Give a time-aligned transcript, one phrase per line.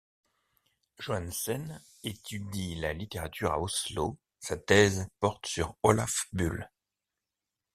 [0.97, 6.67] Johannesen étudie la littérature à Oslo, sa thèse porte sur Olaf Bull.